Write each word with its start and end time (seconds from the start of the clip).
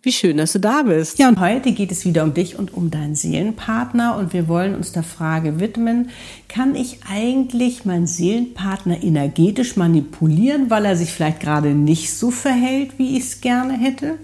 Wie 0.00 0.12
schön, 0.12 0.36
dass 0.36 0.52
du 0.52 0.60
da 0.60 0.82
bist. 0.82 1.18
Ja, 1.18 1.28
und 1.28 1.40
heute 1.40 1.72
geht 1.72 1.90
es 1.90 2.04
wieder 2.04 2.22
um 2.22 2.32
dich 2.32 2.56
und 2.56 2.72
um 2.72 2.88
deinen 2.88 3.16
Seelenpartner 3.16 4.16
und 4.16 4.32
wir 4.32 4.46
wollen 4.46 4.76
uns 4.76 4.92
der 4.92 5.02
Frage 5.02 5.58
widmen, 5.58 6.10
kann 6.46 6.76
ich 6.76 7.00
eigentlich 7.10 7.84
meinen 7.84 8.06
Seelenpartner 8.06 9.02
energetisch 9.02 9.76
manipulieren, 9.76 10.70
weil 10.70 10.84
er 10.84 10.96
sich 10.96 11.10
vielleicht 11.10 11.40
gerade 11.40 11.74
nicht 11.74 12.12
so 12.12 12.30
verhält, 12.30 12.96
wie 12.98 13.16
ich 13.16 13.24
es 13.24 13.40
gerne 13.40 13.72
hätte? 13.76 14.18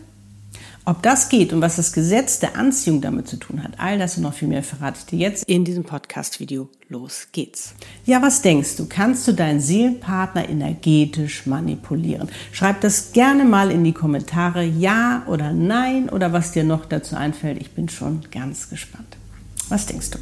Ob 0.87 1.03
das 1.03 1.31
geht 1.31 1.55
und 1.55 1.63
was 1.63 1.77
das 1.77 1.95
Gesetz 1.95 2.41
der 2.41 2.59
Anziehung 2.59 3.01
damit 3.01 3.27
zu 3.27 3.39
tun 3.39 3.63
hat, 3.63 3.73
all 3.79 3.99
das 3.99 4.19
und 4.19 4.23
noch 4.23 4.35
viel 4.35 4.49
mehr 4.49 4.63
verrate 4.63 4.99
ich 4.99 5.07
dir 5.07 5.19
jetzt 5.19 5.45
in 5.45 5.65
diesem 5.65 5.83
Podcast-Video. 5.83 6.69
Los 6.91 7.29
geht's. 7.33 7.75
Ja, 8.05 8.21
was 8.21 8.43
denkst 8.43 8.77
du? 8.77 8.85
Kannst 8.87 9.27
du 9.27 9.33
deinen 9.33 9.61
Seelenpartner 9.61 10.47
energetisch 10.47 11.47
manipulieren? 11.47 12.29
Schreib 12.53 12.83
das 12.83 13.13
gerne 13.13 13.47
mal 13.47 13.71
in 13.71 13.83
die 13.83 13.95
Kommentare, 13.95 14.63
ja 14.63 15.23
oder 15.27 15.55
nein 15.55 16.11
oder 16.11 16.35
was 16.35 16.53
dir 16.53 16.65
noch 16.65 16.85
dazu 16.85 17.17
einfällt. 17.17 17.59
Ich 17.63 17.71
bin 17.71 17.89
schon 17.89 18.21
ganz 18.31 18.69
gespannt. 18.69 19.17
Was 19.71 19.87
denkst 19.87 20.11
du? 20.11 20.19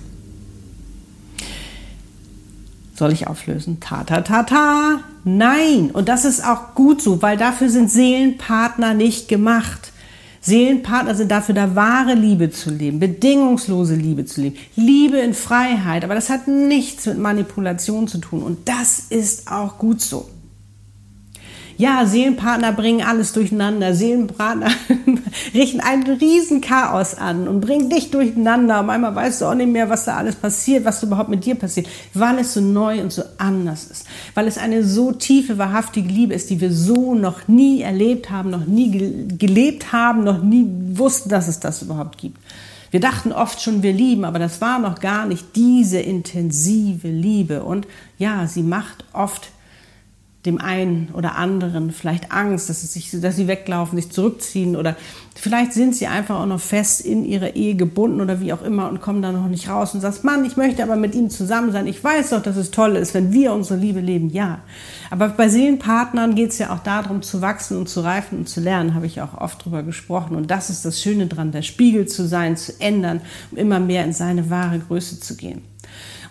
Soll 2.94 3.12
ich 3.12 3.26
auflösen? 3.26 3.80
Ta, 3.80 4.04
ta, 4.04 4.20
ta, 4.20 4.44
ta. 4.44 5.00
Nein. 5.24 5.90
Und 5.90 6.08
das 6.08 6.24
ist 6.24 6.46
auch 6.46 6.76
gut 6.76 7.02
so, 7.02 7.20
weil 7.20 7.36
dafür 7.36 7.68
sind 7.68 7.90
Seelenpartner 7.90 8.94
nicht 8.94 9.26
gemacht. 9.26 9.91
Seelenpartner 10.42 11.14
sind 11.14 11.30
dafür 11.30 11.54
da, 11.54 11.74
wahre 11.76 12.14
Liebe 12.14 12.50
zu 12.50 12.70
leben, 12.70 12.98
bedingungslose 12.98 13.94
Liebe 13.94 14.24
zu 14.24 14.42
leben, 14.42 14.56
Liebe 14.74 15.18
in 15.18 15.34
Freiheit. 15.34 16.04
Aber 16.04 16.14
das 16.14 16.30
hat 16.30 16.48
nichts 16.48 17.06
mit 17.06 17.18
Manipulation 17.18 18.08
zu 18.08 18.18
tun. 18.18 18.42
Und 18.42 18.68
das 18.68 18.98
ist 18.98 19.50
auch 19.50 19.78
gut 19.78 20.00
so. 20.00 20.28
Ja, 21.76 22.06
Seelenpartner 22.06 22.72
bringen 22.72 23.02
alles 23.02 23.32
durcheinander. 23.32 23.94
Seelenpartner 23.94 24.70
richten 25.54 25.80
ein 25.80 26.02
Riesenchaos 26.02 27.14
an 27.14 27.48
und 27.48 27.60
bringen 27.60 27.90
dich 27.90 28.10
durcheinander. 28.10 28.80
Und 28.80 28.90
einmal 28.90 29.14
weißt 29.14 29.40
du 29.40 29.46
auch 29.46 29.54
nicht 29.54 29.70
mehr, 29.70 29.88
was 29.88 30.04
da 30.04 30.16
alles 30.16 30.36
passiert, 30.36 30.84
was 30.84 31.02
überhaupt 31.02 31.30
mit 31.30 31.44
dir 31.44 31.54
passiert, 31.54 31.88
weil 32.14 32.38
es 32.38 32.54
so 32.54 32.60
neu 32.60 33.00
und 33.00 33.12
so 33.12 33.22
anders 33.38 33.84
ist. 33.84 34.06
Weil 34.34 34.46
es 34.46 34.58
eine 34.58 34.84
so 34.84 35.12
tiefe, 35.12 35.58
wahrhaftige 35.58 36.08
Liebe 36.08 36.34
ist, 36.34 36.50
die 36.50 36.60
wir 36.60 36.72
so 36.72 37.14
noch 37.14 37.48
nie 37.48 37.82
erlebt 37.82 38.30
haben, 38.30 38.50
noch 38.50 38.66
nie 38.66 39.26
gelebt 39.38 39.92
haben, 39.92 40.24
noch 40.24 40.42
nie 40.42 40.66
wussten, 40.92 41.28
dass 41.28 41.48
es 41.48 41.60
das 41.60 41.82
überhaupt 41.82 42.18
gibt. 42.18 42.38
Wir 42.92 43.00
dachten 43.00 43.32
oft 43.32 43.62
schon, 43.62 43.82
wir 43.82 43.94
lieben, 43.94 44.26
aber 44.26 44.38
das 44.38 44.60
war 44.60 44.78
noch 44.78 45.00
gar 45.00 45.24
nicht 45.24 45.56
diese 45.56 45.98
intensive 45.98 47.08
Liebe. 47.08 47.62
Und 47.62 47.88
ja, 48.18 48.46
sie 48.46 48.62
macht 48.62 49.06
oft 49.14 49.48
dem 50.44 50.60
einen 50.60 51.10
oder 51.12 51.36
anderen 51.36 51.92
vielleicht 51.92 52.32
Angst, 52.32 52.68
dass, 52.68 52.80
sie 52.80 52.88
sich, 52.88 53.20
dass 53.20 53.36
sie 53.36 53.46
weglaufen, 53.46 53.96
sich 53.96 54.10
zurückziehen 54.10 54.74
oder 54.74 54.96
vielleicht 55.36 55.72
sind 55.72 55.94
sie 55.94 56.08
einfach 56.08 56.40
auch 56.40 56.46
noch 56.46 56.60
fest 56.60 57.00
in 57.00 57.24
ihrer 57.24 57.54
Ehe 57.54 57.76
gebunden 57.76 58.20
oder 58.20 58.40
wie 58.40 58.52
auch 58.52 58.62
immer 58.62 58.88
und 58.88 59.00
kommen 59.00 59.22
da 59.22 59.30
noch 59.30 59.46
nicht 59.46 59.68
raus 59.68 59.94
und 59.94 60.00
sagst, 60.00 60.24
Mann, 60.24 60.44
ich 60.44 60.56
möchte 60.56 60.82
aber 60.82 60.96
mit 60.96 61.14
ihm 61.14 61.30
zusammen 61.30 61.70
sein. 61.70 61.86
Ich 61.86 62.02
weiß 62.02 62.30
doch, 62.30 62.42
dass 62.42 62.56
es 62.56 62.72
toll 62.72 62.96
ist, 62.96 63.14
wenn 63.14 63.32
wir 63.32 63.52
unsere 63.52 63.78
Liebe 63.78 64.00
leben. 64.00 64.30
Ja, 64.30 64.62
aber 65.12 65.28
bei 65.28 65.48
Seelenpartnern 65.48 66.34
geht 66.34 66.50
es 66.50 66.58
ja 66.58 66.74
auch 66.74 66.80
darum, 66.80 67.22
zu 67.22 67.40
wachsen 67.40 67.76
und 67.76 67.88
zu 67.88 68.00
reifen 68.00 68.38
und 68.38 68.48
zu 68.48 68.60
lernen, 68.60 68.94
habe 68.94 69.06
ich 69.06 69.20
auch 69.20 69.34
oft 69.34 69.64
drüber 69.64 69.84
gesprochen. 69.84 70.34
Und 70.34 70.50
das 70.50 70.70
ist 70.70 70.84
das 70.84 71.00
Schöne 71.00 71.28
dran, 71.28 71.52
der 71.52 71.62
Spiegel 71.62 72.06
zu 72.06 72.26
sein, 72.26 72.56
zu 72.56 72.72
ändern, 72.80 73.20
um 73.52 73.58
immer 73.58 73.78
mehr 73.78 74.04
in 74.04 74.12
seine 74.12 74.50
wahre 74.50 74.80
Größe 74.80 75.20
zu 75.20 75.36
gehen. 75.36 75.71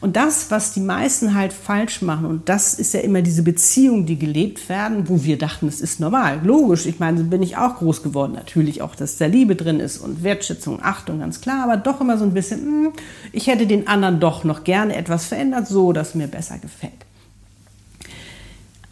Und 0.01 0.15
das, 0.15 0.49
was 0.49 0.73
die 0.73 0.79
meisten 0.79 1.35
halt 1.35 1.53
falsch 1.53 2.01
machen, 2.01 2.25
und 2.25 2.49
das 2.49 2.73
ist 2.73 2.95
ja 2.95 3.01
immer 3.01 3.21
diese 3.21 3.43
Beziehung, 3.43 4.07
die 4.07 4.17
gelebt 4.17 4.67
werden, 4.67 5.07
wo 5.07 5.23
wir 5.23 5.37
dachten, 5.37 5.67
es 5.67 5.79
ist 5.79 5.99
normal, 5.99 6.41
logisch. 6.43 6.87
Ich 6.87 6.99
meine, 6.99 7.19
so 7.19 7.23
bin 7.23 7.43
ich 7.43 7.55
auch 7.55 7.75
groß 7.75 8.01
geworden. 8.01 8.33
Natürlich 8.33 8.81
auch, 8.81 8.95
dass 8.95 9.17
da 9.17 9.27
Liebe 9.27 9.55
drin 9.55 9.79
ist 9.79 9.99
und 9.99 10.23
Wertschätzung, 10.23 10.79
Achtung, 10.81 11.19
ganz 11.19 11.39
klar, 11.39 11.63
aber 11.63 11.77
doch 11.77 12.01
immer 12.01 12.17
so 12.17 12.25
ein 12.25 12.33
bisschen, 12.33 12.65
mh, 12.65 12.87
hm, 12.87 12.93
ich 13.31 13.45
hätte 13.45 13.67
den 13.67 13.87
anderen 13.87 14.19
doch 14.19 14.43
noch 14.43 14.63
gerne 14.63 14.95
etwas 14.95 15.27
verändert, 15.27 15.67
so 15.67 15.93
dass 15.93 16.15
mir 16.15 16.27
besser 16.27 16.57
gefällt. 16.57 17.05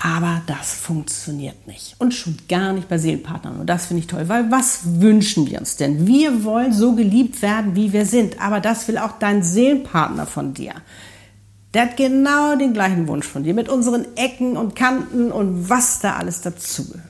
Aber 0.02 0.42
das 0.48 0.74
funktioniert 0.74 1.68
nicht. 1.68 1.96
Und 2.00 2.14
schon 2.14 2.38
gar 2.48 2.72
nicht 2.72 2.88
bei 2.88 2.98
Seelenpartnern. 2.98 3.60
Und 3.60 3.68
das 3.68 3.88
finde 3.88 4.02
ich 4.02 4.08
toll, 4.08 4.30
weil 4.30 4.50
was 4.50 5.02
wünschen 5.02 5.46
wir 5.48 5.60
uns 5.60 5.76
denn? 5.76 6.08
Wir 6.08 6.46
wollen 6.46 6.72
so 6.72 6.96
geliebt 6.96 7.42
werden, 7.42 7.76
wie 7.76 7.92
wir 7.92 8.06
sind. 8.06 8.42
Aber 8.42 8.62
das 8.62 8.88
will 8.88 8.98
auch 8.98 9.20
dein 9.20 9.44
Seelenpartner 9.44 10.26
von 10.26 10.54
dir. 10.54 10.74
Der 11.74 11.84
hat 11.84 11.98
genau 11.98 12.56
den 12.56 12.74
gleichen 12.74 13.08
Wunsch 13.08 13.28
von 13.28 13.44
dir, 13.44 13.54
mit 13.54 13.68
unseren 13.68 14.06
Ecken 14.16 14.56
und 14.56 14.76
Kanten 14.76 15.32
und 15.32 15.70
was 15.70 16.00
da 16.00 16.16
alles 16.16 16.42
dazugehört. 16.42 17.04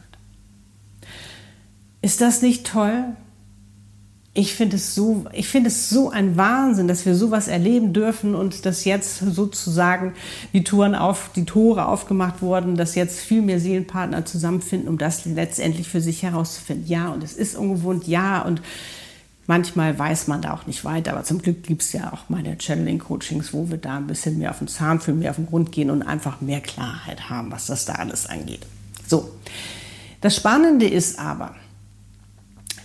Ist 2.02 2.22
das 2.22 2.42
nicht 2.42 2.66
toll? 2.66 3.04
Ich 4.34 4.53
finde 4.53 4.75
es 4.75 4.94
so, 4.94 5.25
ich 5.34 5.47
finde 5.47 5.69
es 5.69 5.90
so 5.90 6.12
ein 6.12 6.38
Wahnsinn, 6.38 6.88
dass 6.88 7.06
wir 7.06 7.16
sowas 7.16 7.47
erleben 7.47 7.94
dürfen 7.94 8.35
und 8.35 8.66
dass 8.66 8.85
jetzt 8.85 9.19
sozusagen 9.19 10.13
die 10.53 10.63
Touren 10.63 10.94
auf, 10.94 11.31
die 11.35 11.45
Tore 11.45 11.88
aufgemacht 11.88 12.41
wurden, 12.41 12.75
dass 12.75 12.95
jetzt 12.95 13.19
viel 13.19 13.41
mehr 13.41 13.59
Seelenpartner 13.59 14.25
zusammenfinden, 14.25 14.88
um 14.88 14.97
das 14.97 15.25
letztendlich 15.25 15.90
für 15.90 16.00
sich 16.00 16.22
herauszufinden. 16.23 16.88
Ja, 16.88 17.09
und 17.09 17.23
es 17.23 17.34
ist 17.34 17.56
ungewohnt, 17.56 18.07
ja, 18.07 18.44
und 18.44 18.62
manchmal 19.47 19.97
weiß 19.97 20.28
man 20.28 20.44
da 20.44 20.53
auch 20.53 20.67
nicht 20.67 20.85
weiter, 20.85 21.13
aber 21.13 21.23
zum 21.23 21.41
Glück 21.41 21.63
gibt 21.63 21.81
es 21.81 21.91
ja 21.91 22.13
auch 22.13 22.29
meine 22.29 22.56
Channeling-Coachings, 22.56 23.51
wo 23.51 23.72
wir 23.72 23.78
da 23.78 23.97
ein 23.97 24.06
bisschen 24.06 24.38
mehr 24.38 24.51
auf 24.51 24.59
den 24.59 24.67
Zahn 24.67 25.00
für 25.00 25.11
mehr 25.11 25.31
auf 25.31 25.38
den 25.38 25.47
Grund 25.47 25.72
gehen 25.72 25.90
und 25.90 26.03
einfach 26.03 26.40
mehr 26.40 26.61
Klarheit 26.61 27.31
haben, 27.31 27.51
was 27.51 27.66
das 27.66 27.85
da 27.85 27.94
alles 27.94 28.28
angeht. 28.28 28.61
So. 29.07 29.31
Das 30.22 30.35
Spannende 30.35 30.88
ist 30.88 31.17
aber, 31.17 31.56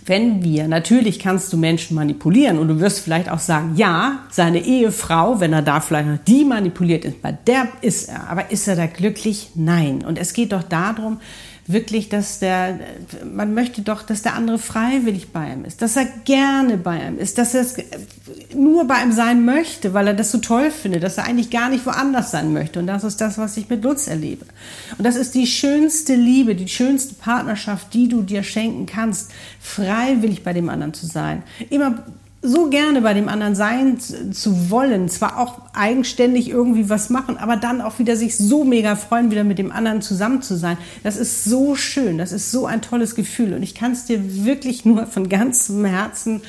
wenn 0.05 0.43
wir, 0.43 0.67
natürlich 0.67 1.19
kannst 1.19 1.51
du 1.51 1.57
Menschen 1.57 1.95
manipulieren 1.95 2.59
und 2.59 2.67
du 2.67 2.79
wirst 2.79 2.99
vielleicht 2.99 3.29
auch 3.29 3.39
sagen, 3.39 3.73
ja, 3.75 4.19
seine 4.29 4.63
Ehefrau, 4.63 5.39
wenn 5.39 5.51
er 5.51 5.63
da 5.63 5.81
vielleicht 5.81 6.07
noch 6.07 6.19
die 6.25 6.45
manipuliert 6.45 7.05
ist, 7.05 7.21
bei 7.21 7.31
der 7.31 7.67
ist 7.81 8.09
er, 8.09 8.29
aber 8.29 8.51
ist 8.51 8.67
er 8.67 8.75
da 8.75 8.85
glücklich? 8.85 9.49
Nein. 9.55 10.05
Und 10.05 10.19
es 10.19 10.33
geht 10.33 10.51
doch 10.51 10.63
darum, 10.63 11.19
wirklich, 11.67 12.09
dass 12.09 12.39
der, 12.39 12.79
man 13.25 13.55
möchte 13.55 13.81
doch, 13.81 14.03
dass 14.03 14.21
der 14.21 14.35
andere 14.35 14.59
freiwillig 14.59 15.31
bei 15.31 15.51
ihm 15.51 15.65
ist, 15.65 15.81
dass 15.81 15.95
er 15.95 16.05
gerne 16.23 16.77
bei 16.77 16.99
ihm 16.99 17.17
ist, 17.17 17.39
dass 17.39 17.55
er 17.55 17.65
nur 18.55 18.85
bei 18.85 19.01
ihm 19.01 19.11
sein 19.11 19.45
möchte, 19.45 19.93
weil 19.93 20.07
er 20.07 20.13
das 20.13 20.31
so 20.31 20.39
toll 20.39 20.71
findet, 20.71 21.03
dass 21.03 21.17
er 21.17 21.25
eigentlich 21.25 21.49
gar 21.49 21.69
nicht 21.69 21.85
woanders 21.85 22.31
sein 22.31 22.53
möchte. 22.53 22.79
Und 22.79 22.87
das 22.87 23.03
ist 23.03 23.21
das, 23.21 23.37
was 23.37 23.57
ich 23.57 23.69
mit 23.69 23.83
Lutz 23.83 24.07
erlebe. 24.07 24.45
Und 24.97 25.05
das 25.05 25.15
ist 25.15 25.35
die 25.35 25.47
schönste 25.47 26.15
Liebe, 26.15 26.55
die 26.55 26.67
schönste 26.67 27.15
Partnerschaft, 27.15 27.93
die 27.93 28.07
du 28.07 28.21
dir 28.21 28.43
schenken 28.43 28.85
kannst, 28.85 29.31
freiwillig 29.59 30.43
bei 30.43 30.53
dem 30.53 30.69
anderen 30.69 30.93
zu 30.93 31.05
sein. 31.05 31.43
Immer 31.69 32.03
so 32.45 32.69
gerne 32.69 33.01
bei 33.01 33.13
dem 33.13 33.27
anderen 33.27 33.55
sein 33.55 33.99
zu 33.99 34.69
wollen, 34.69 35.09
zwar 35.09 35.39
auch 35.39 35.61
eigenständig 35.73 36.49
irgendwie 36.49 36.89
was 36.89 37.09
machen, 37.09 37.37
aber 37.37 37.57
dann 37.57 37.81
auch 37.81 37.99
wieder 37.99 38.15
sich 38.15 38.37
so 38.37 38.63
mega 38.63 38.95
freuen, 38.95 39.31
wieder 39.31 39.43
mit 39.43 39.57
dem 39.57 39.71
anderen 39.71 40.01
zusammen 40.01 40.41
zu 40.41 40.57
sein. 40.57 40.77
Das 41.03 41.17
ist 41.17 41.43
so 41.43 41.75
schön, 41.75 42.17
das 42.17 42.31
ist 42.31 42.51
so 42.51 42.65
ein 42.65 42.81
tolles 42.81 43.15
Gefühl 43.15 43.53
und 43.53 43.63
ich 43.63 43.75
kann 43.75 43.91
es 43.91 44.05
dir 44.05 44.45
wirklich 44.45 44.85
nur 44.85 45.07
von 45.07 45.29
ganzem 45.29 45.83
Herzen 45.85 46.41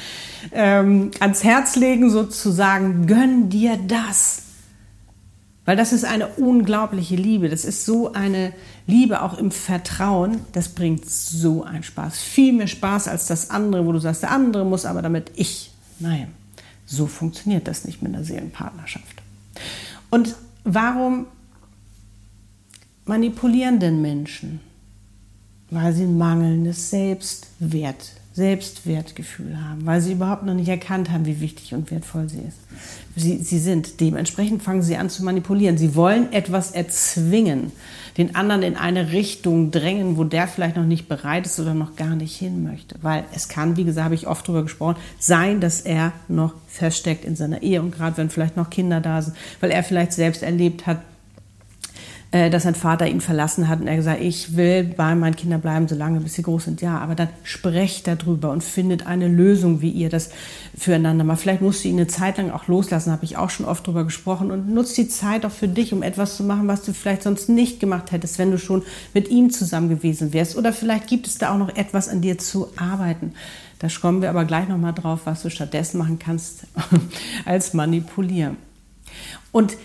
ähm, 0.52 1.10
ans 1.20 1.42
Herz 1.42 1.76
legen, 1.76 2.10
sozusagen, 2.10 3.06
gönn 3.06 3.48
dir 3.48 3.78
das. 3.86 4.42
Weil 5.66 5.76
das 5.76 5.92
ist 5.92 6.04
eine 6.04 6.28
unglaubliche 6.28 7.16
Liebe. 7.16 7.48
Das 7.48 7.64
ist 7.64 7.84
so 7.84 8.12
eine 8.12 8.52
Liebe 8.86 9.20
auch 9.20 9.36
im 9.36 9.50
Vertrauen. 9.50 10.38
Das 10.52 10.68
bringt 10.68 11.10
so 11.10 11.64
einen 11.64 11.82
Spaß. 11.82 12.20
Viel 12.20 12.52
mehr 12.52 12.68
Spaß 12.68 13.08
als 13.08 13.26
das 13.26 13.50
andere, 13.50 13.84
wo 13.84 13.90
du 13.90 13.98
sagst, 13.98 14.22
der 14.22 14.30
andere 14.30 14.64
muss 14.64 14.86
aber 14.86 15.02
damit 15.02 15.32
ich 15.34 15.72
Nein, 15.98 16.32
so 16.84 17.06
funktioniert 17.06 17.66
das 17.66 17.84
nicht 17.84 18.02
mit 18.02 18.14
einer 18.14 18.24
Seelenpartnerschaft. 18.24 19.22
Und 20.10 20.36
warum 20.64 21.26
manipulieren 23.04 23.80
denn 23.80 24.00
Menschen? 24.00 24.60
Weil 25.70 25.92
sie 25.92 26.04
ein 26.04 26.18
mangelndes 26.18 26.90
Selbstwertgefühl 26.90 28.25
Selbstwertgefühl 28.36 29.56
haben, 29.58 29.86
weil 29.86 30.02
sie 30.02 30.12
überhaupt 30.12 30.44
noch 30.44 30.52
nicht 30.52 30.68
erkannt 30.68 31.10
haben, 31.10 31.24
wie 31.24 31.40
wichtig 31.40 31.72
und 31.72 31.90
wertvoll 31.90 32.28
sie 32.28 32.40
ist. 32.40 32.58
Sie, 33.16 33.38
sie 33.38 33.58
sind. 33.58 33.98
Dementsprechend 34.00 34.62
fangen 34.62 34.82
sie 34.82 34.98
an 34.98 35.08
zu 35.08 35.24
manipulieren. 35.24 35.78
Sie 35.78 35.94
wollen 35.94 36.30
etwas 36.34 36.70
erzwingen, 36.70 37.72
den 38.18 38.34
anderen 38.34 38.62
in 38.62 38.76
eine 38.76 39.12
Richtung 39.12 39.70
drängen, 39.70 40.18
wo 40.18 40.24
der 40.24 40.48
vielleicht 40.48 40.76
noch 40.76 40.84
nicht 40.84 41.08
bereit 41.08 41.46
ist 41.46 41.58
oder 41.58 41.72
noch 41.72 41.96
gar 41.96 42.14
nicht 42.14 42.36
hin 42.36 42.62
möchte. 42.62 42.96
Weil 43.00 43.24
es 43.34 43.48
kann, 43.48 43.78
wie 43.78 43.84
gesagt, 43.84 44.04
habe 44.04 44.14
ich 44.14 44.26
oft 44.26 44.46
darüber 44.46 44.64
gesprochen, 44.64 44.96
sein, 45.18 45.62
dass 45.62 45.80
er 45.80 46.12
noch 46.28 46.52
versteckt 46.68 47.24
in 47.24 47.36
seiner 47.36 47.62
Ehe 47.62 47.80
und 47.80 47.90
gerade 47.90 48.18
wenn 48.18 48.28
vielleicht 48.28 48.58
noch 48.58 48.68
Kinder 48.68 49.00
da 49.00 49.22
sind, 49.22 49.34
weil 49.60 49.70
er 49.70 49.82
vielleicht 49.82 50.12
selbst 50.12 50.42
erlebt 50.42 50.86
hat, 50.86 50.98
äh, 52.32 52.50
dass 52.50 52.64
sein 52.64 52.74
Vater 52.74 53.06
ihn 53.06 53.20
verlassen 53.20 53.68
hat 53.68 53.80
und 53.80 53.86
er 53.86 53.96
gesagt, 53.96 54.20
ich 54.20 54.56
will 54.56 54.82
bei 54.82 55.14
meinen 55.14 55.36
Kindern 55.36 55.60
bleiben, 55.60 55.86
solange 55.86 56.20
bis 56.20 56.34
sie 56.34 56.42
groß 56.42 56.64
sind. 56.64 56.82
Ja, 56.82 56.98
aber 56.98 57.14
dann 57.14 57.28
sprecht 57.44 58.08
darüber 58.08 58.50
und 58.50 58.64
findet 58.64 59.06
eine 59.06 59.28
Lösung, 59.28 59.80
wie 59.80 59.90
ihr 59.90 60.08
das 60.08 60.30
füreinander 60.76 61.22
macht. 61.22 61.40
Vielleicht 61.40 61.62
musst 61.62 61.84
du 61.84 61.88
ihn 61.88 61.96
eine 61.96 62.08
Zeit 62.08 62.38
lang 62.38 62.50
auch 62.50 62.66
loslassen, 62.66 63.12
habe 63.12 63.24
ich 63.24 63.36
auch 63.36 63.50
schon 63.50 63.64
oft 63.64 63.86
drüber 63.86 64.04
gesprochen 64.04 64.50
und 64.50 64.68
nutzt 64.68 64.98
die 64.98 65.08
Zeit 65.08 65.46
auch 65.46 65.52
für 65.52 65.68
dich, 65.68 65.92
um 65.92 66.02
etwas 66.02 66.36
zu 66.36 66.42
machen, 66.42 66.66
was 66.66 66.82
du 66.82 66.92
vielleicht 66.92 67.22
sonst 67.22 67.48
nicht 67.48 67.78
gemacht 67.78 68.10
hättest, 68.10 68.38
wenn 68.38 68.50
du 68.50 68.58
schon 68.58 68.82
mit 69.14 69.28
ihm 69.28 69.50
zusammen 69.50 69.88
gewesen 69.88 70.32
wärst. 70.32 70.56
Oder 70.56 70.72
vielleicht 70.72 71.06
gibt 71.06 71.28
es 71.28 71.38
da 71.38 71.54
auch 71.54 71.58
noch 71.58 71.76
etwas 71.76 72.08
an 72.08 72.22
dir 72.22 72.38
zu 72.38 72.68
arbeiten. 72.76 73.34
Da 73.78 73.88
kommen 74.00 74.20
wir 74.20 74.30
aber 74.30 74.44
gleich 74.46 74.68
nochmal 74.68 74.94
drauf, 74.94 75.20
was 75.24 75.42
du 75.42 75.50
stattdessen 75.50 75.98
machen 75.98 76.18
kannst 76.18 76.66
als 77.44 77.72
manipulieren. 77.72 78.56
Und 79.52 79.76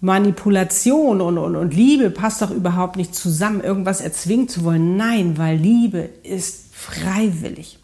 Manipulation 0.00 1.20
und, 1.20 1.36
und, 1.36 1.56
und 1.56 1.74
Liebe 1.74 2.10
passt 2.10 2.40
doch 2.40 2.50
überhaupt 2.50 2.96
nicht 2.96 3.14
zusammen, 3.14 3.60
irgendwas 3.60 4.00
erzwingen 4.00 4.48
zu 4.48 4.64
wollen. 4.64 4.96
Nein, 4.96 5.36
weil 5.36 5.56
Liebe 5.56 6.08
ist 6.22 6.74
freiwillig. 6.74 7.78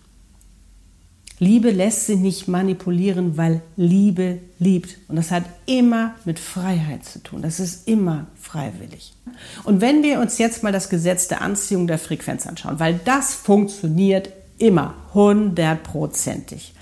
Liebe 1.39 1.71
lässt 1.71 2.07
sich 2.07 2.19
nicht 2.19 2.49
manipulieren, 2.49 3.37
weil 3.37 3.61
Liebe 3.77 4.39
liebt. 4.59 4.97
Und 5.09 5.17
das 5.17 5.31
hat 5.31 5.45
immer 5.67 6.15
mit 6.25 6.39
Freiheit 6.39 7.05
zu 7.05 7.23
tun. 7.23 7.43
Das 7.43 7.61
ist 7.61 7.87
immer 7.87 8.27
freiwillig. 8.41 9.13
Und 9.65 9.83
wenn 9.83 10.03
wir 10.03 10.21
uns 10.21 10.39
jetzt 10.39 10.63
mal 10.63 10.73
das 10.73 10.89
Gesetz 10.89 11.29
der 11.29 11.43
Anziehung 11.43 11.87
der 11.87 11.99
Frequenz 11.99 12.47
anschauen, 12.47 12.81
weil 12.81 12.99
das 13.05 13.35
funktioniert 13.35 14.31
immer 14.57 14.95
hundertprozentig. 15.13 16.73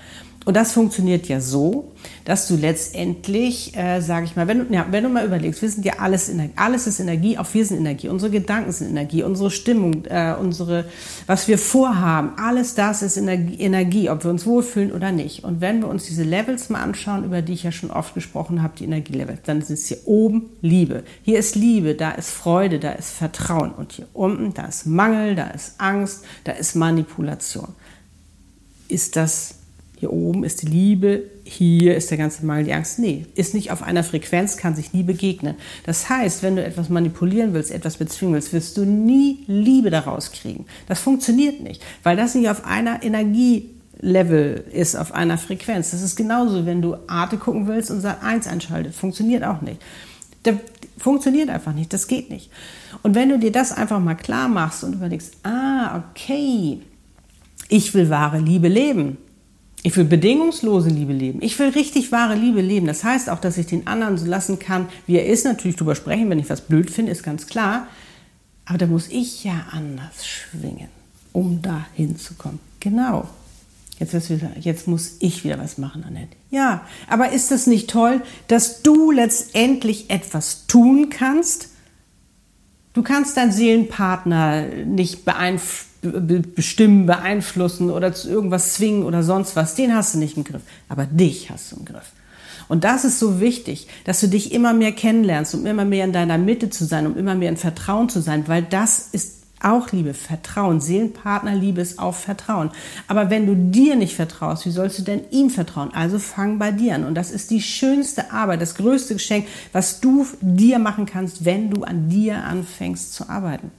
Und 0.45 0.55
das 0.55 0.73
funktioniert 0.73 1.27
ja 1.27 1.41
so, 1.41 1.91
dass 2.23 2.47
du 2.47 2.55
letztendlich, 2.55 3.75
äh, 3.75 3.99
sage 3.99 4.25
ich 4.25 4.35
mal, 4.35 4.47
wenn 4.47 4.59
du, 4.59 4.73
ja, 4.73 4.85
wenn 4.91 5.03
du 5.03 5.09
mal 5.09 5.25
überlegst, 5.25 5.59
wir 5.63 5.69
sind 5.69 5.83
ja 5.83 5.93
alles 5.97 6.29
Energie, 6.29 6.53
alles 6.55 6.85
ist 6.85 6.99
Energie, 6.99 7.39
auch 7.39 7.47
wir 7.51 7.65
sind 7.65 7.79
Energie, 7.79 8.09
unsere 8.09 8.29
Gedanken 8.31 8.71
sind 8.71 8.91
Energie, 8.91 9.23
unsere 9.23 9.49
Stimmung, 9.49 10.05
äh, 10.05 10.35
unsere, 10.39 10.85
was 11.25 11.47
wir 11.47 11.57
vorhaben, 11.57 12.33
alles 12.37 12.75
das 12.75 13.01
ist 13.01 13.17
Energie, 13.17 13.59
Energie, 13.59 14.07
ob 14.11 14.23
wir 14.23 14.29
uns 14.29 14.45
wohlfühlen 14.45 14.91
oder 14.91 15.11
nicht. 15.11 15.43
Und 15.43 15.61
wenn 15.61 15.79
wir 15.81 15.87
uns 15.87 16.05
diese 16.05 16.23
Levels 16.23 16.69
mal 16.69 16.83
anschauen, 16.83 17.23
über 17.23 17.41
die 17.41 17.53
ich 17.53 17.63
ja 17.63 17.71
schon 17.71 17.89
oft 17.89 18.13
gesprochen 18.13 18.61
habe, 18.61 18.75
die 18.77 18.83
Energielevels, 18.83 19.39
dann 19.45 19.57
es 19.57 19.87
hier 19.87 19.97
oben 20.05 20.51
Liebe. 20.61 21.03
Hier 21.23 21.39
ist 21.39 21.55
Liebe, 21.55 21.95
da 21.95 22.11
ist 22.11 22.29
Freude, 22.29 22.77
da 22.77 22.91
ist 22.91 23.09
Vertrauen. 23.09 23.71
Und 23.71 23.93
hier 23.93 24.07
unten, 24.13 24.53
da 24.53 24.65
ist 24.65 24.85
Mangel, 24.85 25.33
da 25.33 25.47
ist 25.47 25.73
Angst, 25.79 26.23
da 26.43 26.51
ist 26.51 26.75
Manipulation. 26.75 27.69
Ist 28.87 29.15
das 29.15 29.55
hier 30.05 30.13
oben 30.13 30.43
ist 30.43 30.61
die 30.61 30.67
Liebe, 30.67 31.23
hier 31.43 31.95
ist 31.95 32.11
der 32.11 32.19
ganze 32.19 32.45
Mangel, 32.45 32.65
die 32.65 32.73
Angst. 32.73 32.99
Nee, 32.99 33.25
ist 33.33 33.55
nicht 33.55 33.71
auf 33.71 33.81
einer 33.81 34.03
Frequenz, 34.03 34.55
kann 34.55 34.75
sich 34.75 34.93
nie 34.93 35.01
begegnen. 35.01 35.55
Das 35.83 36.09
heißt, 36.09 36.43
wenn 36.43 36.55
du 36.55 36.63
etwas 36.63 36.89
manipulieren 36.89 37.53
willst, 37.53 37.71
etwas 37.71 37.97
bezwingen 37.97 38.35
willst, 38.35 38.53
wirst 38.53 38.77
du 38.77 38.85
nie 38.85 39.43
Liebe 39.47 39.89
daraus 39.89 40.31
kriegen. 40.31 40.65
Das 40.87 40.99
funktioniert 40.99 41.61
nicht, 41.61 41.81
weil 42.03 42.15
das 42.15 42.35
nicht 42.35 42.49
auf 42.49 42.65
einer 42.65 43.01
Energielevel 43.01 44.65
ist, 44.71 44.95
auf 44.95 45.11
einer 45.11 45.39
Frequenz. 45.39 45.89
Das 45.89 46.03
ist 46.03 46.15
genauso, 46.15 46.67
wenn 46.67 46.83
du 46.83 46.97
Arte 47.07 47.37
gucken 47.37 47.67
willst 47.67 47.89
und 47.89 48.01
Sat 48.01 48.21
1 48.21 48.45
einschaltet. 48.45 48.93
Funktioniert 48.93 49.43
auch 49.43 49.61
nicht. 49.61 49.81
Das 50.43 50.55
funktioniert 50.99 51.49
einfach 51.49 51.73
nicht, 51.73 51.91
das 51.93 52.07
geht 52.07 52.29
nicht. 52.29 52.51
Und 53.01 53.15
wenn 53.15 53.29
du 53.29 53.39
dir 53.39 53.51
das 53.51 53.71
einfach 53.71 53.99
mal 53.99 54.13
klar 54.13 54.49
machst 54.49 54.83
und 54.83 54.93
überlegst, 54.93 55.37
ah, 55.41 56.03
okay, 56.11 56.79
ich 57.69 57.95
will 57.95 58.11
wahre 58.11 58.37
Liebe 58.37 58.67
leben, 58.67 59.17
ich 59.85 59.95
will 59.95 60.05
bedingungslose 60.05 60.89
Liebe 60.89 61.13
leben. 61.13 61.43
Ich 61.43 61.59
will 61.59 61.69
richtig 61.69 62.11
wahre 62.11 62.33
Liebe 62.33 62.59
leben. 62.59 62.87
Das 62.87 63.03
heißt 63.03 63.29
auch, 63.29 63.39
dass 63.39 63.55
ich 63.59 63.67
den 63.67 63.85
anderen 63.85 64.17
so 64.17 64.25
lassen 64.25 64.57
kann, 64.57 64.89
wie 65.05 65.15
er 65.15 65.27
ist. 65.27 65.45
Natürlich 65.45 65.75
drüber 65.75 65.93
sprechen, 65.93 66.27
wenn 66.31 66.39
ich 66.39 66.49
was 66.49 66.61
blöd 66.61 66.89
finde, 66.89 67.11
ist 67.11 67.21
ganz 67.21 67.45
klar. 67.45 67.85
Aber 68.65 68.79
da 68.79 68.87
muss 68.87 69.09
ich 69.09 69.43
ja 69.43 69.67
anders 69.69 70.25
schwingen, 70.25 70.87
um 71.33 71.61
da 71.61 71.85
hinzukommen. 71.93 72.57
Genau. 72.79 73.29
Jetzt, 73.99 74.31
wieder, 74.31 74.53
jetzt 74.59 74.87
muss 74.87 75.17
ich 75.19 75.43
wieder 75.43 75.59
was 75.59 75.77
machen, 75.77 76.03
Annette. 76.03 76.35
Ja, 76.49 76.87
aber 77.07 77.31
ist 77.31 77.51
das 77.51 77.67
nicht 77.67 77.87
toll, 77.87 78.23
dass 78.47 78.81
du 78.81 79.11
letztendlich 79.11 80.09
etwas 80.09 80.65
tun 80.65 81.11
kannst? 81.11 81.69
Du 82.93 83.03
kannst 83.03 83.37
deinen 83.37 83.51
Seelenpartner 83.51 84.65
nicht 84.83 85.25
beeinflussen 85.25 85.94
bestimmen, 86.11 87.05
beeinflussen 87.05 87.89
oder 87.89 88.13
zu 88.13 88.29
irgendwas 88.29 88.73
zwingen 88.73 89.03
oder 89.03 89.23
sonst 89.23 89.55
was, 89.55 89.75
den 89.75 89.95
hast 89.95 90.15
du 90.15 90.19
nicht 90.19 90.37
im 90.37 90.43
Griff. 90.43 90.61
Aber 90.89 91.05
dich 91.05 91.49
hast 91.49 91.71
du 91.71 91.77
im 91.77 91.85
Griff. 91.85 92.11
Und 92.67 92.83
das 92.83 93.05
ist 93.05 93.19
so 93.19 93.39
wichtig, 93.39 93.87
dass 94.05 94.19
du 94.19 94.27
dich 94.27 94.51
immer 94.51 94.73
mehr 94.73 94.91
kennenlernst, 94.91 95.53
um 95.53 95.65
immer 95.65 95.85
mehr 95.85 96.05
in 96.05 96.13
deiner 96.13 96.37
Mitte 96.37 96.69
zu 96.69 96.85
sein, 96.85 97.05
um 97.05 97.17
immer 97.17 97.35
mehr 97.35 97.49
in 97.49 97.57
Vertrauen 97.57 98.09
zu 98.09 98.21
sein, 98.21 98.47
weil 98.47 98.63
das 98.63 99.09
ist 99.11 99.35
auch 99.61 99.91
Liebe, 99.91 100.13
Vertrauen. 100.13 100.79
Seelenpartnerliebe 100.79 101.81
ist 101.81 101.97
auch 101.97 102.13
Vertrauen. 102.13 102.71
Aber 103.07 103.29
wenn 103.29 103.47
du 103.47 103.55
dir 103.55 103.95
nicht 103.95 104.15
vertraust, 104.15 104.65
wie 104.65 104.71
sollst 104.71 104.99
du 104.99 105.03
denn 105.03 105.21
ihm 105.31 105.49
vertrauen? 105.49 105.93
Also 105.93 106.19
fang 106.19 106.59
bei 106.59 106.71
dir 106.71 106.95
an. 106.95 107.05
Und 107.05 107.15
das 107.15 107.31
ist 107.31 107.51
die 107.51 107.61
schönste 107.61 108.31
Arbeit, 108.31 108.61
das 108.61 108.75
größte 108.75 109.15
Geschenk, 109.15 109.47
was 109.71 110.01
du 110.01 110.27
dir 110.41 110.77
machen 110.77 111.05
kannst, 111.05 111.45
wenn 111.45 111.71
du 111.71 111.83
an 111.83 112.09
dir 112.09 112.43
anfängst 112.43 113.13
zu 113.13 113.29
arbeiten. 113.29 113.71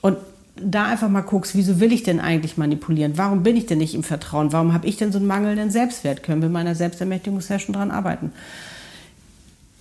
Und 0.00 0.16
da 0.56 0.86
einfach 0.86 1.08
mal 1.08 1.22
guckst, 1.22 1.56
wieso 1.56 1.80
will 1.80 1.92
ich 1.92 2.04
denn 2.04 2.20
eigentlich 2.20 2.56
manipulieren? 2.56 3.18
Warum 3.18 3.42
bin 3.42 3.56
ich 3.56 3.66
denn 3.66 3.78
nicht 3.78 3.94
im 3.94 4.04
Vertrauen? 4.04 4.52
Warum 4.52 4.72
habe 4.72 4.86
ich 4.86 4.96
denn 4.96 5.12
so 5.12 5.18
einen 5.18 5.26
mangelnden 5.26 5.70
Selbstwert? 5.70 6.22
Können 6.22 6.42
wir 6.42 6.46
in 6.46 6.52
meiner 6.52 6.74
Selbstermächtigungssession 6.74 7.74
dran 7.74 7.90
arbeiten? 7.90 8.32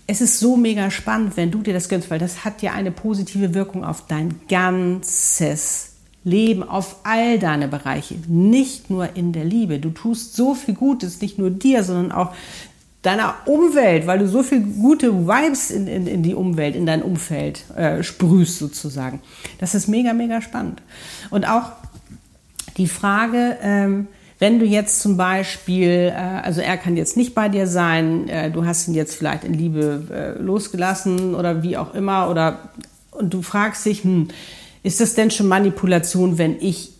Es 0.08 0.20
ist 0.20 0.40
so 0.40 0.58
mega 0.58 0.92
spannend, 0.92 1.38
wenn 1.38 1.52
du 1.52 1.62
dir 1.62 1.74
das 1.74 1.90
gönnst, 1.90 2.10
weil 2.10 2.20
das 2.20 2.44
hat 2.44 2.62
ja 2.62 2.74
eine 2.74 2.92
positive 2.92 3.54
Wirkung 3.54 3.86
auf 3.86 4.08
dein 4.08 4.36
ganzes 4.50 5.92
Leben, 6.24 6.64
auf 6.64 6.98
all 7.04 7.38
deine 7.38 7.68
Bereiche, 7.68 8.16
nicht 8.28 8.90
nur 8.90 9.16
in 9.16 9.32
der 9.34 9.46
Liebe. 9.46 9.80
Du 9.80 9.92
tust 9.92 10.36
so 10.36 10.56
viel 10.56 10.74
Gutes, 10.74 11.22
nicht 11.22 11.38
nur 11.38 11.52
dir, 11.52 11.84
sondern 11.84 12.12
auch 12.12 12.34
deiner 13.04 13.36
Umwelt, 13.46 14.08
weil 14.08 14.18
du 14.20 14.28
so 14.28 14.42
viel 14.42 14.62
gute 14.62 15.28
Vibes 15.28 15.70
in, 15.70 15.88
in, 15.88 16.08
in 16.08 16.24
die 16.24 16.34
Umwelt, 16.34 16.76
in 16.76 16.86
dein 16.86 17.04
Umfeld 17.04 17.70
äh, 17.76 18.02
sprühst 18.02 18.58
sozusagen. 18.58 19.22
Das 19.60 19.76
ist 19.76 19.88
mega, 19.88 20.14
mega 20.14 20.42
spannend. 20.42 20.82
Und 21.30 21.48
auch 21.48 21.74
die 22.78 22.88
Frage, 22.88 23.58
ähm, 23.62 24.08
wenn 24.40 24.60
du 24.60 24.66
jetzt 24.66 25.02
zum 25.02 25.18
Beispiel, 25.18 26.14
äh, 26.16 26.42
also 26.44 26.62
er 26.62 26.78
kann 26.78 26.96
jetzt 26.96 27.18
nicht 27.18 27.36
bei 27.36 27.50
dir 27.50 27.68
sein, 27.68 28.30
äh, 28.30 28.50
du 28.50 28.66
hast 28.66 28.88
ihn 28.88 28.94
jetzt 28.94 29.16
vielleicht 29.16 29.44
in 29.44 29.54
Liebe 29.54 30.04
äh, 30.10 30.42
losgelassen 30.42 31.36
oder 31.36 31.62
wie 31.62 31.78
auch 31.78 31.94
immer, 31.94 32.30
oder 32.30 32.72
und 33.12 33.34
du 33.34 33.42
fragst 33.42 33.86
dich, 33.86 34.04
hm, 34.04 34.30
ist 34.82 35.02
das 35.02 35.14
denn 35.14 35.30
schon 35.30 35.48
Manipulation, 35.48 36.38
wenn 36.38 36.58
ich 36.60 36.94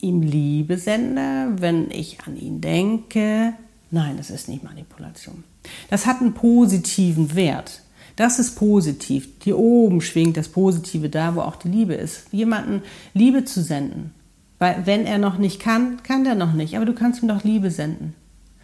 ihm 0.00 0.22
Liebe 0.22 0.78
sende, 0.78 1.48
wenn 1.56 1.90
ich 1.90 2.18
an 2.26 2.36
ihn 2.36 2.60
denke, 2.60 3.54
Nein, 3.94 4.16
das 4.16 4.28
ist 4.28 4.48
nicht 4.48 4.64
Manipulation. 4.64 5.44
Das 5.88 6.04
hat 6.04 6.20
einen 6.20 6.34
positiven 6.34 7.36
Wert. 7.36 7.80
Das 8.16 8.40
ist 8.40 8.56
positiv. 8.56 9.28
Hier 9.40 9.56
oben 9.56 10.00
schwingt 10.00 10.36
das 10.36 10.48
Positive 10.48 11.08
da, 11.08 11.36
wo 11.36 11.42
auch 11.42 11.54
die 11.54 11.68
Liebe 11.68 11.94
ist. 11.94 12.26
Jemanden 12.32 12.82
Liebe 13.12 13.44
zu 13.44 13.62
senden. 13.62 14.12
Weil 14.58 14.84
wenn 14.84 15.06
er 15.06 15.18
noch 15.18 15.38
nicht 15.38 15.60
kann, 15.60 16.02
kann 16.02 16.26
er 16.26 16.34
noch 16.34 16.54
nicht. 16.54 16.74
Aber 16.74 16.86
du 16.86 16.92
kannst 16.92 17.22
ihm 17.22 17.28
doch 17.28 17.44
Liebe 17.44 17.70
senden. 17.70 18.14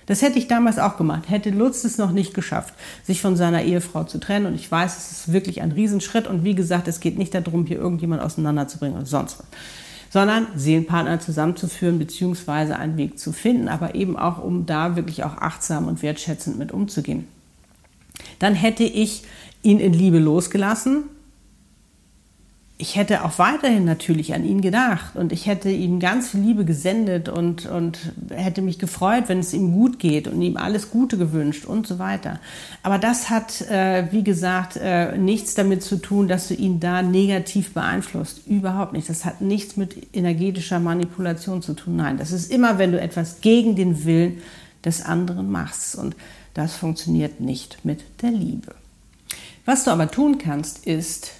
Das 0.06 0.20
hätte 0.20 0.40
ich 0.40 0.48
damals 0.48 0.80
auch 0.80 0.96
gemacht. 0.96 1.30
Hätte 1.30 1.50
Lutz 1.50 1.84
es 1.84 1.96
noch 1.96 2.10
nicht 2.10 2.34
geschafft, 2.34 2.74
sich 3.04 3.20
von 3.20 3.36
seiner 3.36 3.62
Ehefrau 3.62 4.02
zu 4.02 4.18
trennen. 4.18 4.46
Und 4.46 4.56
ich 4.56 4.68
weiß, 4.68 4.98
es 4.98 5.12
ist 5.12 5.32
wirklich 5.32 5.62
ein 5.62 5.70
Riesenschritt. 5.70 6.26
Und 6.26 6.42
wie 6.42 6.56
gesagt, 6.56 6.88
es 6.88 6.98
geht 6.98 7.18
nicht 7.18 7.34
darum, 7.34 7.66
hier 7.66 7.78
irgendjemand 7.78 8.20
auseinanderzubringen 8.20 8.96
oder 8.96 9.06
sonst 9.06 9.38
was 9.38 9.46
sondern 10.10 10.48
Seelenpartner 10.56 11.20
zusammenzuführen 11.20 11.98
beziehungsweise 11.98 12.76
einen 12.76 12.96
Weg 12.96 13.18
zu 13.18 13.32
finden, 13.32 13.68
aber 13.68 13.94
eben 13.94 14.18
auch, 14.18 14.42
um 14.42 14.66
da 14.66 14.96
wirklich 14.96 15.24
auch 15.24 15.38
achtsam 15.38 15.86
und 15.86 16.02
wertschätzend 16.02 16.58
mit 16.58 16.72
umzugehen. 16.72 17.26
Dann 18.40 18.54
hätte 18.54 18.84
ich 18.84 19.22
ihn 19.62 19.78
in 19.78 19.92
Liebe 19.92 20.18
losgelassen. 20.18 21.04
Ich 22.80 22.96
hätte 22.96 23.24
auch 23.24 23.38
weiterhin 23.38 23.84
natürlich 23.84 24.32
an 24.32 24.42
ihn 24.44 24.62
gedacht 24.62 25.14
und 25.14 25.32
ich 25.32 25.46
hätte 25.46 25.68
ihm 25.68 26.00
ganz 26.00 26.30
viel 26.30 26.40
Liebe 26.40 26.64
gesendet 26.64 27.28
und, 27.28 27.66
und 27.66 27.98
hätte 28.30 28.62
mich 28.62 28.78
gefreut, 28.78 29.24
wenn 29.26 29.40
es 29.40 29.52
ihm 29.52 29.72
gut 29.72 29.98
geht 29.98 30.26
und 30.26 30.40
ihm 30.40 30.56
alles 30.56 30.90
Gute 30.90 31.18
gewünscht 31.18 31.66
und 31.66 31.86
so 31.86 31.98
weiter. 31.98 32.40
Aber 32.82 32.98
das 32.98 33.28
hat, 33.28 33.60
äh, 33.70 34.10
wie 34.12 34.24
gesagt, 34.24 34.78
äh, 34.82 35.18
nichts 35.18 35.54
damit 35.54 35.82
zu 35.82 35.96
tun, 35.96 36.26
dass 36.26 36.48
du 36.48 36.54
ihn 36.54 36.80
da 36.80 37.02
negativ 37.02 37.74
beeinflusst. 37.74 38.46
Überhaupt 38.46 38.94
nicht. 38.94 39.10
Das 39.10 39.26
hat 39.26 39.42
nichts 39.42 39.76
mit 39.76 40.14
energetischer 40.16 40.80
Manipulation 40.80 41.60
zu 41.60 41.74
tun. 41.74 41.96
Nein, 41.96 42.16
das 42.16 42.32
ist 42.32 42.50
immer, 42.50 42.78
wenn 42.78 42.92
du 42.92 43.00
etwas 43.00 43.42
gegen 43.42 43.76
den 43.76 44.06
Willen 44.06 44.38
des 44.86 45.04
anderen 45.04 45.50
machst. 45.50 45.96
Und 45.96 46.16
das 46.54 46.74
funktioniert 46.74 47.40
nicht 47.40 47.84
mit 47.84 48.00
der 48.22 48.30
Liebe. 48.30 48.74
Was 49.66 49.84
du 49.84 49.90
aber 49.90 50.10
tun 50.10 50.38
kannst, 50.38 50.86
ist, 50.86 51.32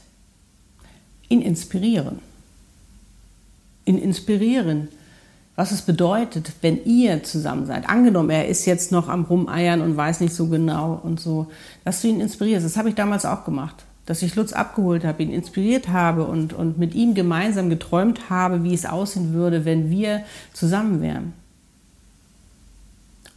ihn 1.31 1.41
inspirieren. 1.41 2.19
Ihn 3.87 3.99
inspirieren, 3.99 4.89
was 5.57 5.73
es 5.73 5.83
bedeutet, 5.83 6.53
wenn 6.61 6.85
ihr 6.85 7.23
zusammen 7.23 7.67
seid. 7.67 7.89
Angenommen, 7.89 8.31
er 8.31 8.49
ist 8.49 8.67
jetzt 8.67 8.93
noch 8.93 9.09
am 9.09 9.25
Rumeiern 9.25 9.81
und 9.81 9.97
weiß 9.97 10.21
nicht 10.21 10.35
so 10.35 10.49
genau 10.49 11.01
und 11.03 11.19
so, 11.19 11.51
dass 11.85 12.03
du 12.03 12.09
ihn 12.09 12.21
inspirierst. 12.21 12.67
Das 12.67 12.77
habe 12.77 12.91
ich 12.91 12.95
damals 12.95 13.25
auch 13.25 13.45
gemacht. 13.45 13.85
Dass 14.07 14.23
ich 14.23 14.35
Lutz 14.35 14.53
abgeholt 14.53 15.05
habe, 15.05 15.23
ihn 15.23 15.33
inspiriert 15.33 15.89
habe 15.89 16.25
und, 16.25 16.53
und 16.53 16.79
mit 16.79 16.95
ihm 16.95 17.15
gemeinsam 17.15 17.71
geträumt 17.71 18.29
habe, 18.29 18.65
wie 18.65 18.75
es 18.75 18.85
aussehen 18.85 19.33
würde, 19.33 19.65
wenn 19.65 19.91
wir 19.91 20.23
zusammen 20.53 21.01
wären. 21.01 21.33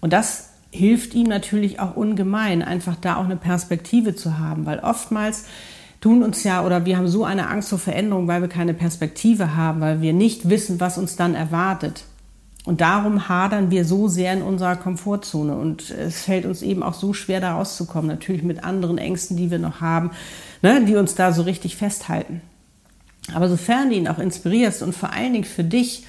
Und 0.02 0.14
das 0.14 0.50
hilft 0.72 1.14
ihm 1.14 1.28
natürlich 1.28 1.80
auch 1.80 1.96
ungemein, 1.96 2.64
einfach 2.64 2.96
da 2.96 3.18
auch 3.18 3.26
eine 3.26 3.36
Perspektive 3.36 4.16
zu 4.16 4.40
haben, 4.40 4.66
weil 4.66 4.80
oftmals 4.80 5.46
tun 6.04 6.22
uns 6.22 6.44
ja 6.44 6.66
oder 6.66 6.86
wir 6.86 6.98
haben 6.98 7.08
so 7.08 7.24
eine 7.24 7.48
Angst 7.48 7.70
vor 7.70 7.80
Veränderung, 7.80 8.28
weil 8.28 8.42
wir 8.42 8.50
keine 8.50 8.74
Perspektive 8.74 9.56
haben, 9.56 9.80
weil 9.80 10.02
wir 10.02 10.12
nicht 10.12 10.50
wissen, 10.50 10.82
was 10.82 10.98
uns 10.98 11.16
dann 11.16 11.34
erwartet. 11.34 12.04
Und 12.66 12.82
darum 12.82 13.30
hadern 13.30 13.72
wir 13.72 13.86
so 13.86 14.10
sehr 14.10 14.34
in 14.34 14.42
unserer 14.42 14.76
Komfortzone 14.76 15.56
und 15.56 15.92
es 15.92 16.24
fällt 16.24 16.46
uns 16.46 16.62
eben 16.62 16.84
auch 16.84 16.94
so 16.94 17.14
schwer, 17.14 17.40
da 17.40 17.56
rauszukommen. 17.56 18.08
Natürlich 18.08 18.44
mit 18.44 18.66
anderen 18.66 18.98
Ängsten, 18.98 19.38
die 19.38 19.50
wir 19.50 19.60
noch 19.60 19.80
haben, 19.80 20.12
ne, 20.62 20.84
die 20.86 20.96
uns 20.98 21.16
da 21.16 21.32
so 21.32 21.44
richtig 21.44 21.78
festhalten. 21.78 22.42
Aber 23.34 23.48
sofern 23.48 23.90
du 23.90 23.96
ihn 23.96 24.10
auch 24.10 24.20
inspirierst 24.20 24.84
und 24.84 24.94
vor 24.94 25.14
allen 25.14 25.32
Dingen 25.32 25.46
für 25.46 25.64
dich 25.64 26.06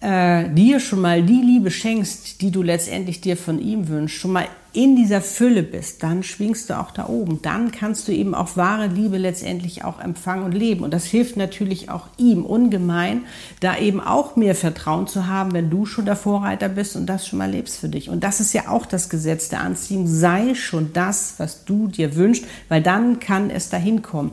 äh, 0.00 0.48
dir 0.48 0.80
schon 0.80 1.02
mal 1.02 1.22
die 1.22 1.42
Liebe 1.42 1.70
schenkst, 1.70 2.40
die 2.40 2.50
du 2.50 2.62
letztendlich 2.62 3.20
dir 3.20 3.36
von 3.36 3.58
ihm 3.58 3.88
wünschst, 3.88 4.18
schon 4.18 4.32
mal 4.32 4.46
in 4.78 4.94
dieser 4.94 5.20
Fülle 5.20 5.64
bist, 5.64 6.04
dann 6.04 6.22
schwingst 6.22 6.70
du 6.70 6.78
auch 6.78 6.92
da 6.92 7.08
oben. 7.08 7.42
Dann 7.42 7.72
kannst 7.72 8.06
du 8.06 8.12
eben 8.12 8.32
auch 8.32 8.56
wahre 8.56 8.86
Liebe 8.86 9.18
letztendlich 9.18 9.82
auch 9.82 9.98
empfangen 9.98 10.44
und 10.44 10.52
leben. 10.52 10.84
Und 10.84 10.94
das 10.94 11.04
hilft 11.04 11.36
natürlich 11.36 11.90
auch 11.90 12.06
ihm 12.16 12.44
ungemein, 12.44 13.22
da 13.58 13.76
eben 13.76 14.00
auch 14.00 14.36
mehr 14.36 14.54
Vertrauen 14.54 15.08
zu 15.08 15.26
haben, 15.26 15.52
wenn 15.52 15.68
du 15.68 15.84
schon 15.84 16.04
der 16.04 16.14
Vorreiter 16.14 16.68
bist 16.68 16.94
und 16.94 17.06
das 17.06 17.26
schon 17.26 17.40
mal 17.40 17.50
lebst 17.50 17.78
für 17.78 17.88
dich. 17.88 18.08
Und 18.08 18.22
das 18.22 18.38
ist 18.38 18.52
ja 18.52 18.68
auch 18.68 18.86
das 18.86 19.08
Gesetz 19.08 19.48
der 19.48 19.62
Anziehung. 19.62 20.06
Sei 20.06 20.54
schon 20.54 20.92
das, 20.92 21.34
was 21.38 21.64
du 21.64 21.88
dir 21.88 22.14
wünschst, 22.14 22.44
weil 22.68 22.80
dann 22.80 23.18
kann 23.18 23.50
es 23.50 23.70
dahin 23.70 24.02
kommen. 24.02 24.30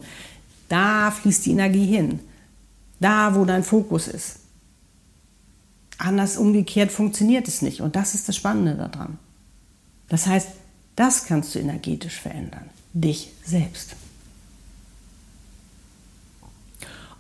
Da 0.70 1.10
fließt 1.10 1.48
die 1.48 1.54
Energie 1.54 1.88
hin. 1.88 2.20
Da, 3.00 3.34
wo 3.34 3.46
dein 3.46 3.64
Fokus 3.64 4.08
ist. 4.08 4.42
Anders 5.98 6.38
umgekehrt 6.38 6.92
funktioniert 6.92 7.48
es 7.48 7.64
nicht. 7.64 7.82
Und 7.82 7.96
das 7.96 8.14
ist 8.14 8.30
das 8.30 8.36
Spannende 8.36 8.75
daran. 8.75 9.18
Das 10.10 10.28
heißt, 10.28 10.50
das 10.96 11.26
kannst 11.26 11.56
du 11.56 11.60
energetisch 11.60 12.20
verändern. 12.20 12.70
Dich 12.94 13.32
selbst. 13.44 13.96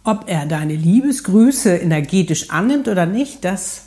Ob 0.03 0.25
er 0.27 0.45
deine 0.45 0.75
Liebesgrüße 0.75 1.75
energetisch 1.77 2.51
annimmt 2.51 2.87
oder 2.87 3.05
nicht, 3.05 3.43
das 3.43 3.81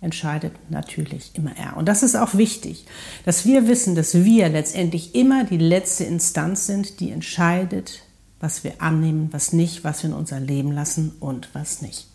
entscheidet 0.00 0.52
natürlich 0.70 1.32
immer 1.34 1.56
er. 1.56 1.76
Und 1.76 1.86
das 1.86 2.02
ist 2.02 2.14
auch 2.14 2.34
wichtig, 2.34 2.86
dass 3.24 3.44
wir 3.44 3.68
wissen, 3.68 3.94
dass 3.94 4.14
wir 4.14 4.48
letztendlich 4.48 5.14
immer 5.14 5.44
die 5.44 5.58
letzte 5.58 6.04
Instanz 6.04 6.66
sind, 6.66 7.00
die 7.00 7.10
entscheidet, 7.10 8.02
was 8.40 8.64
wir 8.64 8.80
annehmen, 8.82 9.28
was 9.32 9.52
nicht, 9.52 9.84
was 9.84 10.02
wir 10.02 10.10
in 10.10 10.16
unser 10.16 10.40
Leben 10.40 10.72
lassen 10.72 11.12
und 11.20 11.48
was 11.54 11.82
nicht. 11.82 12.06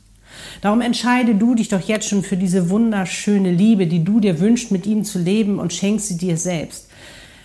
Darum 0.61 0.81
entscheide 0.81 1.35
du 1.35 1.55
dich 1.55 1.69
doch 1.69 1.81
jetzt 1.81 2.07
schon 2.07 2.23
für 2.23 2.37
diese 2.37 2.69
wunderschöne 2.69 3.51
Liebe, 3.51 3.87
die 3.87 4.03
du 4.03 4.19
dir 4.19 4.39
wünschst, 4.39 4.71
mit 4.71 4.85
ihm 4.85 5.03
zu 5.03 5.19
leben 5.19 5.59
und 5.59 5.73
schenk 5.73 6.01
sie 6.01 6.17
dir 6.17 6.37
selbst. 6.37 6.87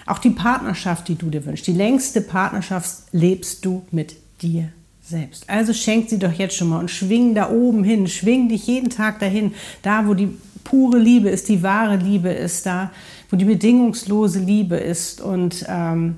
Auch 0.06 0.18
die 0.18 0.30
Partnerschaft, 0.30 1.08
die 1.08 1.14
du 1.14 1.30
dir 1.30 1.46
wünschst, 1.46 1.66
die 1.66 1.72
längste 1.72 2.20
Partnerschaft 2.20 3.04
lebst 3.12 3.64
du 3.64 3.82
mit 3.90 4.16
dir 4.42 4.68
selbst. 5.02 5.48
Also 5.48 5.72
schenk 5.72 6.10
sie 6.10 6.18
doch 6.18 6.32
jetzt 6.32 6.56
schon 6.56 6.68
mal 6.68 6.78
und 6.78 6.90
schwing 6.90 7.34
da 7.34 7.50
oben 7.50 7.84
hin, 7.84 8.06
schwing 8.08 8.48
dich 8.48 8.66
jeden 8.66 8.90
Tag 8.90 9.18
dahin, 9.20 9.54
da 9.82 10.06
wo 10.06 10.14
die 10.14 10.28
pure 10.64 10.98
Liebe 10.98 11.28
ist, 11.28 11.48
die 11.48 11.62
wahre 11.62 11.96
Liebe 11.96 12.30
ist, 12.30 12.66
da 12.66 12.90
wo 13.30 13.36
die 13.36 13.44
bedingungslose 13.44 14.40
Liebe 14.40 14.76
ist 14.76 15.20
und 15.20 15.64
ähm, 15.68 16.16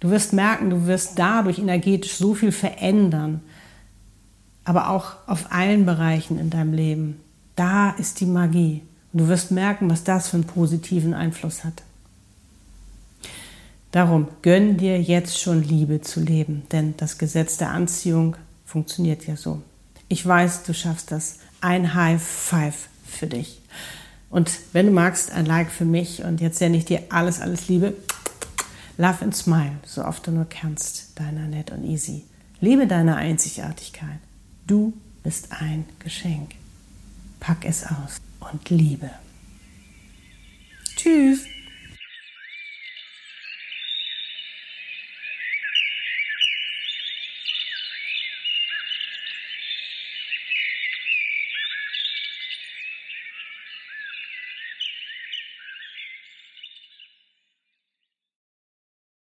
du 0.00 0.10
wirst 0.10 0.32
merken, 0.32 0.70
du 0.70 0.86
wirst 0.86 1.18
dadurch 1.18 1.58
energetisch 1.58 2.14
so 2.14 2.34
viel 2.34 2.52
verändern 2.52 3.40
aber 4.66 4.90
auch 4.90 5.12
auf 5.26 5.52
allen 5.52 5.86
Bereichen 5.86 6.38
in 6.38 6.50
deinem 6.50 6.74
Leben. 6.74 7.20
Da 7.54 7.90
ist 7.90 8.20
die 8.20 8.26
Magie. 8.26 8.82
Und 9.12 9.20
du 9.20 9.28
wirst 9.28 9.50
merken, 9.50 9.88
was 9.88 10.04
das 10.04 10.28
für 10.28 10.36
einen 10.36 10.44
positiven 10.44 11.14
Einfluss 11.14 11.64
hat. 11.64 11.82
Darum 13.92 14.28
gönn 14.42 14.76
dir 14.76 15.00
jetzt 15.00 15.40
schon 15.40 15.62
Liebe 15.62 16.02
zu 16.02 16.20
leben, 16.20 16.64
denn 16.72 16.94
das 16.98 17.16
Gesetz 17.16 17.56
der 17.56 17.70
Anziehung 17.70 18.36
funktioniert 18.66 19.26
ja 19.26 19.36
so. 19.36 19.62
Ich 20.08 20.26
weiß, 20.26 20.64
du 20.64 20.74
schaffst 20.74 21.12
das. 21.12 21.38
Ein 21.60 21.94
High 21.94 22.22
Five 22.22 22.88
für 23.06 23.28
dich. 23.28 23.62
Und 24.28 24.50
wenn 24.72 24.86
du 24.86 24.92
magst, 24.92 25.32
ein 25.32 25.46
Like 25.46 25.70
für 25.70 25.84
mich. 25.84 26.24
Und 26.24 26.40
jetzt 26.40 26.58
sende 26.58 26.76
ich 26.76 26.84
dir 26.84 27.04
alles, 27.10 27.40
alles 27.40 27.68
Liebe. 27.68 27.94
Love 28.98 29.22
and 29.22 29.36
smile, 29.36 29.76
so 29.86 30.04
oft 30.04 30.26
du 30.26 30.32
nur 30.32 30.46
kannst. 30.48 31.18
Deiner 31.18 31.46
Net 31.46 31.70
und 31.70 31.84
Easy. 31.84 32.24
Liebe 32.60 32.88
deine 32.88 33.14
Einzigartigkeit. 33.16 34.18
Du 34.66 34.92
bist 35.22 35.52
ein 35.52 35.84
Geschenk. 36.00 36.54
Pack 37.38 37.64
es 37.64 37.84
aus 37.84 38.20
und 38.40 38.68
liebe. 38.70 39.10
Tschüss. 40.96 41.44